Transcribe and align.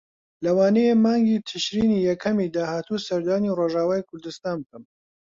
لەوانەیە 0.45 0.93
مانگی 1.03 1.43
تشرینی 1.49 2.05
یەکەمی 2.09 2.51
داهاتوو 2.55 3.03
سەردانی 3.07 3.55
ڕۆژاوای 3.57 4.05
کوردستان 4.09 4.55
بکەم. 4.61 4.83